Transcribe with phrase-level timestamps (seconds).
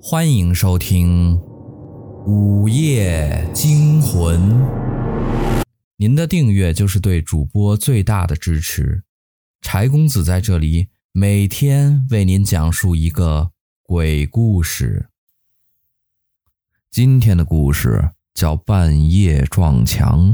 [0.00, 1.36] 欢迎收听
[2.24, 4.40] 《午夜惊魂》。
[5.96, 9.02] 您的订阅就是对主播最大的支持。
[9.60, 13.50] 柴公子在这里每天为您讲述一个
[13.82, 15.08] 鬼故事。
[16.92, 20.30] 今天的故事叫《半夜撞墙》。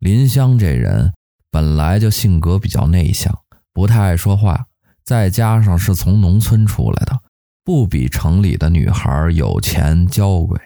[0.00, 1.14] 林香这人
[1.48, 4.66] 本来就性格比较内向，不太爱说话。
[5.04, 7.20] 再加上是从农村出来的，
[7.62, 10.58] 不比城里的女孩有钱娇贵，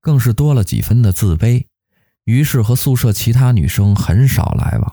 [0.00, 1.66] 更是多了几分的自卑。
[2.24, 4.92] 于是和宿舍其他女生很少来往。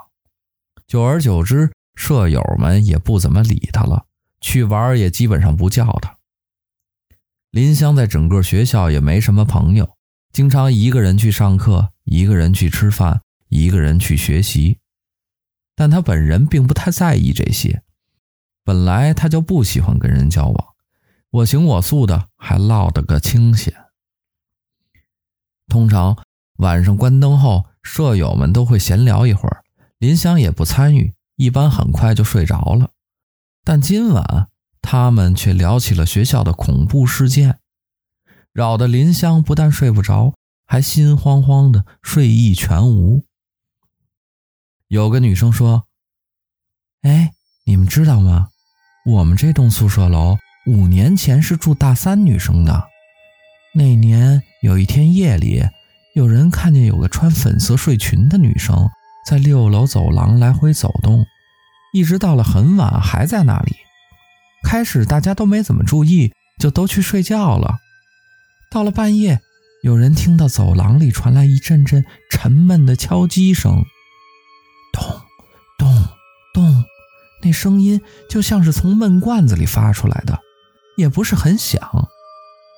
[0.85, 4.05] 久而久之，舍友们也不怎么理她了，
[4.41, 6.17] 去玩也基本上不叫她。
[7.52, 9.95] 林香在整个学校也没什么朋友，
[10.33, 14.80] 经常一个人去上课，一个人去吃饭，一个人去学习。
[15.75, 17.83] 但她本人并不太在意这些。
[18.63, 20.67] 本来他就不喜欢跟人交往，
[21.31, 23.73] 我行我素的，还落得个清闲。
[25.67, 26.17] 通常
[26.58, 29.63] 晚上关灯后，舍友们都会闲聊一会儿，
[29.97, 32.91] 林香也不参与，一般很快就睡着了。
[33.63, 34.49] 但今晚
[34.81, 37.59] 他们却聊起了学校的恐怖事件，
[38.52, 40.33] 扰得林香不但睡不着，
[40.66, 43.25] 还心慌慌的，睡意全无。
[44.88, 45.88] 有个女生说
[47.02, 47.33] ：“哎，
[47.64, 48.49] 你们知道吗？”
[49.03, 52.88] 我们这栋宿舍楼五年前是住大三女生的。
[53.73, 55.63] 那年有一天夜里，
[56.13, 58.88] 有人看见有个穿粉色睡裙的女生
[59.25, 61.25] 在六楼走廊来回走动，
[61.93, 63.75] 一直到了很晚还在那里。
[64.63, 67.80] 开始大家都没怎么注意，就都去睡觉了。
[68.69, 69.39] 到了半夜，
[69.81, 73.83] 有人听到走廊里传来一阵阵沉闷的敲击声，
[74.93, 75.30] 咚。
[77.42, 80.39] 那声音就像是从闷罐子里发出来的，
[80.97, 81.81] 也不是很响。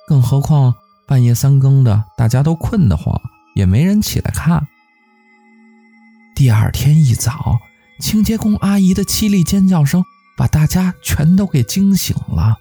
[0.06, 0.74] 更何况
[1.06, 3.20] 半夜三更的，大家都困得慌，
[3.54, 4.66] 也没人起来看。
[6.34, 7.58] 第二天一早，
[8.00, 10.04] 清洁工阿姨的凄厉尖叫声
[10.36, 12.56] 把大家全都给惊醒了。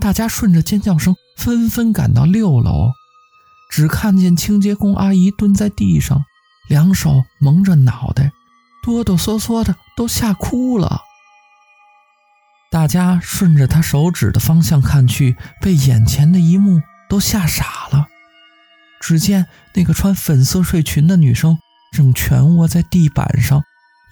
[0.00, 2.92] 大家顺着尖叫声纷纷赶到六楼，
[3.70, 6.24] 只看见清洁工阿姨蹲在地上，
[6.68, 8.32] 两手蒙着脑袋，
[8.82, 11.02] 哆哆嗦嗦的，都吓哭了。
[12.70, 18.08] 大家顺着他手指的方向看去，被眼前的一幕都吓傻了。
[19.00, 21.58] 只见那个穿粉色睡裙的女生
[21.92, 23.62] 正蜷卧在地板上，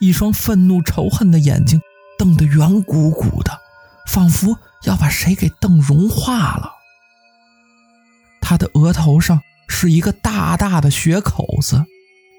[0.00, 1.80] 一双愤怒仇恨的眼睛
[2.18, 3.58] 瞪得圆鼓鼓的，
[4.06, 6.70] 仿佛要把谁给瞪融化了。
[8.40, 11.84] 她的额头上是一个大大的血口子，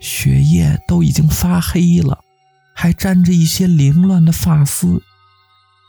[0.02, 2.20] 血液都已经发黑了，
[2.74, 5.02] 还沾着一些凌乱的发丝。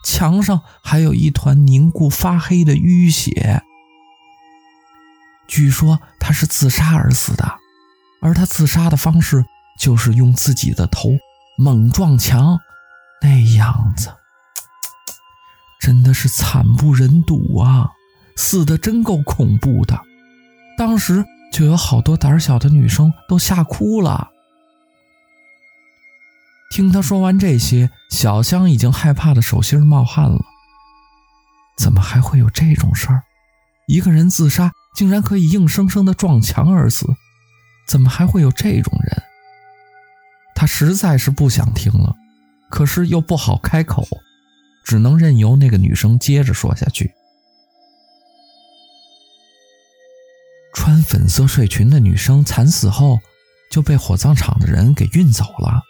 [0.07, 3.61] 墙上还有一团凝固发黑的淤血。
[5.49, 7.59] 据说他是自杀而死的，
[8.23, 9.45] 而他自杀的方式
[9.81, 11.11] 就是用自己的头
[11.59, 12.61] 猛撞墙，
[13.21, 14.15] 那样子
[15.81, 17.91] 真的是惨不忍睹啊！
[18.37, 20.01] 死的真够恐怖的，
[20.79, 24.31] 当时就有好多胆小的女生都吓哭了。
[26.71, 30.39] 听他说完这些，小香已经害怕的手心冒汗了。
[31.79, 33.23] 怎么还会有这种事儿？
[33.87, 37.07] 一个人自杀竟然可以硬生生的撞墙而死？
[37.87, 39.23] 怎么还会有这种人？
[40.55, 42.15] 他实在是不想听了，
[42.69, 44.07] 可是又不好开口，
[44.85, 47.13] 只能任由那个女生接着说下去。
[50.75, 53.21] 穿粉色睡裙的女生惨死后，
[53.71, 55.83] 就被火葬场的人给运走了。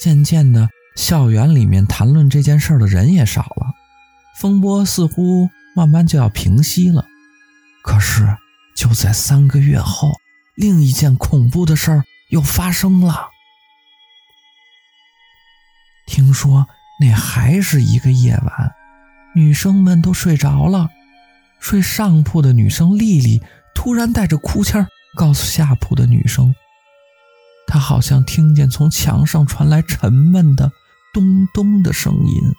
[0.00, 3.66] 渐渐的，校园里面谈论这件事的人也少了，
[4.38, 7.04] 风波似乎慢慢就要平息了。
[7.84, 8.34] 可是，
[8.74, 10.10] 就在三个月后，
[10.54, 13.28] 另一件恐怖的事儿又发生了。
[16.06, 16.66] 听说
[17.00, 18.72] 那还是一个夜晚，
[19.34, 20.88] 女生们都睡着了，
[21.60, 23.42] 睡上铺的女生丽丽
[23.74, 26.54] 突然带着哭腔告诉下铺的女生。
[27.70, 30.72] 他好像听见从墙上传来沉闷的
[31.14, 32.52] 咚咚的声音，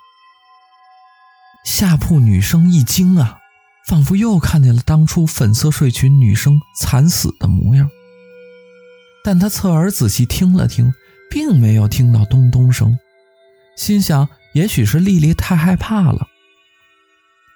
[1.65, 3.39] 下铺女生一惊啊，
[3.85, 7.89] 仿佛又看见了当初粉色睡裙女生惨死的模样。
[9.21, 10.93] 但她侧耳仔细听了听，
[11.29, 12.97] 并没有听到咚咚声，
[13.75, 16.27] 心想也许是丽丽太害怕了，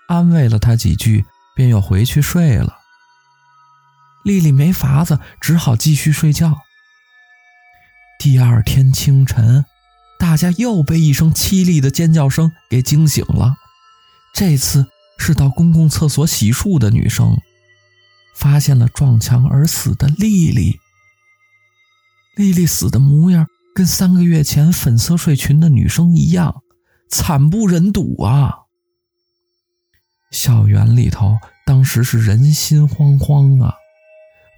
[0.09, 1.23] 安慰了她几句，
[1.55, 2.79] 便又回去睡了。
[4.25, 6.64] 丽丽没法子，只好继续睡觉。
[8.19, 9.65] 第二天清晨，
[10.17, 13.55] 大家又被一声凄厉的尖叫声给惊醒了。
[14.33, 17.37] 这次是到公共厕所洗漱的女生，
[18.35, 20.79] 发现了撞墙而死的丽丽。
[22.35, 26.63] 丽丽死的模样跟三个月前粉色睡裙的女生一样，
[27.09, 28.55] 惨不忍睹啊！
[30.31, 33.75] 校园里头当时是人心惶惶啊，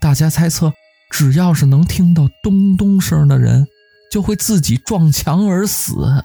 [0.01, 0.73] 大家猜测，
[1.09, 3.67] 只要是能听到咚咚声的人，
[4.11, 6.23] 就会自己撞墙而死。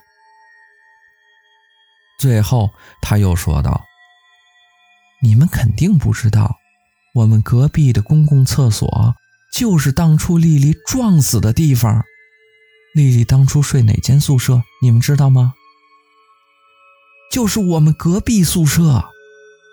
[2.18, 2.70] 最后，
[3.00, 3.84] 他又说道
[5.22, 6.56] ：“你们肯定不知道，
[7.14, 9.14] 我们隔壁的公共厕所
[9.52, 12.04] 就是当初丽丽撞死的地方。
[12.94, 14.62] 丽丽当初睡哪间宿舍？
[14.82, 15.54] 你们知道吗？
[17.30, 19.04] 就是我们隔壁宿舍，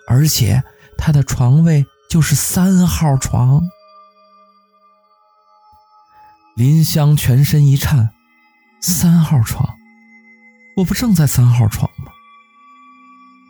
[0.08, 0.62] 而且
[0.96, 3.62] 她的床位就是三号床。”
[6.60, 8.10] 林香全身一颤
[8.82, 9.78] ：“三号床？
[10.76, 12.12] 我不正在三号床吗？”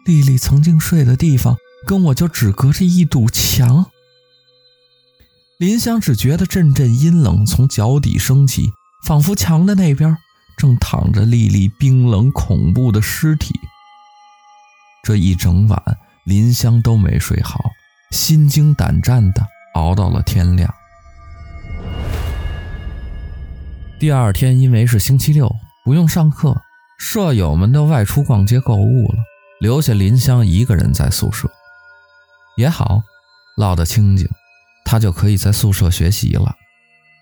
[0.07, 1.57] 丽丽曾经睡的地方，
[1.89, 3.91] 跟我就只隔着一堵墙。
[5.59, 8.71] 林香只觉得阵阵阴冷从脚底升起，
[9.03, 10.17] 仿佛墙的那边
[10.57, 13.59] 正躺着丽丽冰冷恐怖的尸体。
[15.03, 15.83] 这一整晚，
[16.23, 17.73] 林香都没睡好，
[18.13, 20.73] 心惊胆战的熬到了天亮。
[24.01, 25.55] 第二天，因为是星期六，
[25.85, 26.59] 不用上课，
[26.99, 29.19] 舍友们都外出逛街购物了。
[29.61, 31.47] 留下林香一个人在宿舍，
[32.57, 33.03] 也好，
[33.59, 34.27] 落得清静，
[34.87, 36.57] 她就可以在宿舍学习了。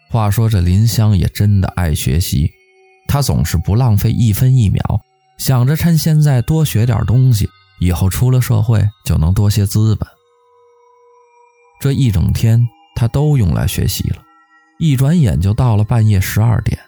[0.09, 2.49] 话说这林香也真的爱学习，
[3.09, 4.81] 她总是不浪费一分一秒，
[5.37, 7.49] 想着趁现在多学点东西，
[7.81, 10.09] 以后出了社会就能多些资本。
[11.81, 12.65] 这一整天
[12.95, 14.23] 她都用来学习了，
[14.79, 16.79] 一转眼就到了半夜十二点，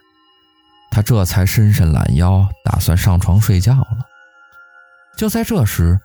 [0.91, 4.07] 他这才伸伸懒腰，打算上床睡觉了。
[5.17, 6.01] 就在这时，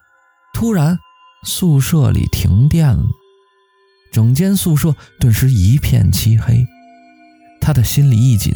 [0.53, 0.97] 突然
[1.43, 3.05] 宿舍里停电了，
[4.11, 6.65] 整间宿舍顿时一片漆黑。
[7.61, 8.53] 他的心里一紧，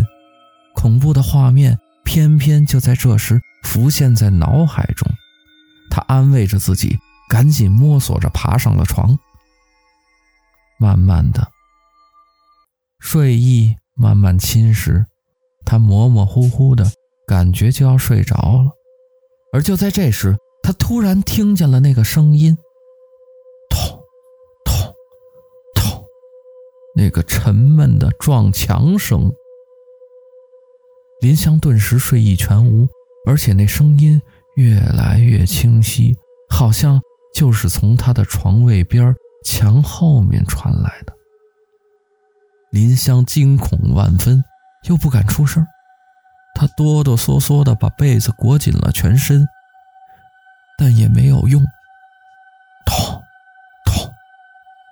[0.73, 5.07] 恐怖的画面偏偏就在这时浮现在脑海中。
[5.91, 6.97] 他安慰着自己，
[7.29, 9.17] 赶紧摸索着爬上了床。
[10.79, 11.51] 慢慢的，
[12.99, 15.05] 睡意慢慢侵蚀，
[15.65, 16.85] 他模模糊糊的
[17.25, 18.71] 感觉就要睡着了。
[19.51, 22.55] 而就在这时，他突然听见了那个声音，
[23.69, 23.99] 痛，
[24.63, 24.93] 痛，
[25.75, 26.05] 痛，
[26.95, 29.31] 那个沉闷的撞墙声。
[31.21, 32.87] 林香顿时睡意全无，
[33.25, 34.21] 而且那声音
[34.55, 36.15] 越来越清晰，
[36.49, 37.01] 好像
[37.33, 41.13] 就是从他的床位边墙后面传来的。
[42.71, 44.43] 林香惊恐万分，
[44.83, 45.65] 又不敢出声，
[46.53, 49.47] 她哆哆嗦嗦地把被子裹紧了全身。
[50.77, 51.61] 但也没有用，
[52.85, 53.21] 痛，
[53.83, 54.13] 痛，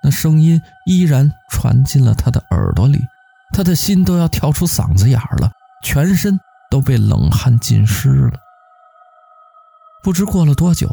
[0.02, 3.02] 那声音依然传进了他的耳朵里，
[3.54, 5.50] 他的心都要跳出嗓子眼了，
[5.82, 6.38] 全身
[6.70, 8.38] 都被冷汗浸湿了。
[10.02, 10.90] 不知过了多久，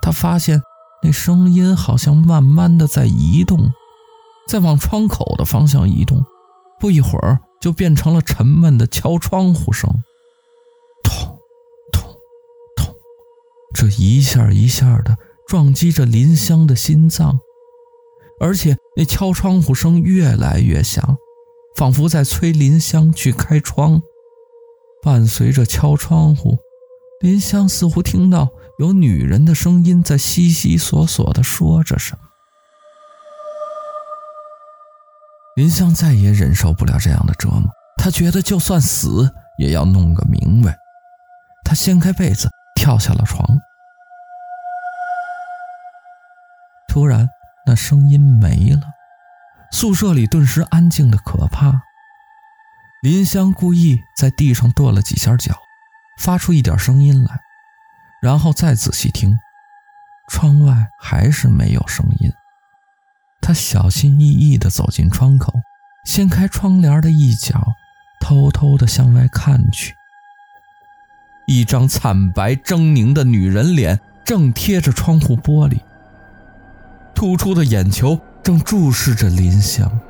[0.00, 0.62] 他发现
[1.02, 3.70] 那声音好像慢慢的在移动，
[4.46, 6.24] 在往窗口的方向移动，
[6.78, 9.90] 不一会儿就变成了沉闷的敲窗户声。
[11.02, 11.38] 咚，
[11.92, 12.02] 咚，
[12.76, 12.94] 咚
[13.74, 15.16] 这一下一下的
[15.48, 17.38] 撞击着林香的心脏，
[18.38, 21.16] 而且那敲窗户声越来越响，
[21.76, 24.02] 仿佛在催林香去开窗。
[25.02, 26.58] 伴随着敲窗户，
[27.20, 32.23] 林香似乎听到有女人的声音在悉悉索索地说着什么。
[35.56, 40.76] 林香再也忍受不了这样的折磨，她觉得就算死也要弄个明白。
[41.64, 42.48] 她掀开被子。
[42.76, 43.46] 跳下了床，
[46.88, 47.30] 突然
[47.64, 48.82] 那声音没了，
[49.70, 51.80] 宿舍里顿时安静的可怕。
[53.02, 55.56] 林香故意在地上跺了几下脚，
[56.18, 57.40] 发出一点声音来，
[58.20, 59.38] 然后再仔细听，
[60.28, 62.30] 窗外还是没有声音。
[63.44, 65.52] 他小心翼翼地走进窗口，
[66.06, 67.74] 掀开窗帘的一角，
[68.18, 69.94] 偷偷地向外看去。
[71.46, 75.80] 一张惨白狰狞的女人脸正贴着窗户玻璃，
[77.14, 80.00] 突出的眼球正注视着林香。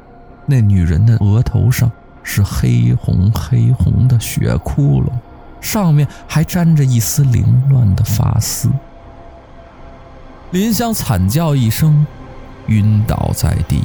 [0.46, 1.90] 那女人的额头上
[2.22, 5.10] 是黑红黑红的血窟窿，
[5.60, 8.70] 上面还沾着一丝凌乱的发丝。
[10.52, 12.06] 林香惨叫一声，
[12.68, 13.82] 晕倒在地。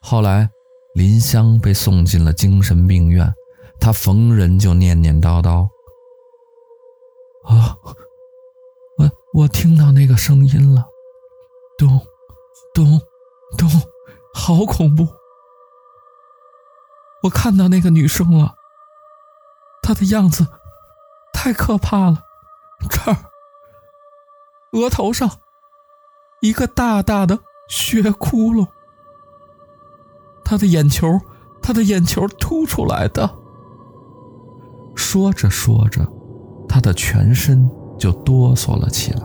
[0.00, 0.50] 后来，
[0.94, 3.32] 林香被送进了精神病院。
[3.80, 5.68] 她逢人就念念叨叨
[7.46, 7.76] ：“啊，
[8.96, 10.84] 我我听到那个声音了，
[11.78, 11.88] 咚，
[12.74, 13.00] 咚，
[13.56, 13.68] 咚，
[14.34, 15.06] 好恐怖！
[17.22, 18.56] 我看到那个女生了，
[19.82, 20.46] 她的样子
[21.32, 22.24] 太可怕了。
[22.90, 23.16] 这儿，
[24.72, 25.30] 额头上
[26.40, 28.66] 一个大大的血窟窿，
[30.44, 31.20] 他的眼球，
[31.62, 33.30] 他的眼球凸出来的。
[34.94, 36.06] 说着说着，
[36.68, 39.22] 他的全身就哆嗦了起来。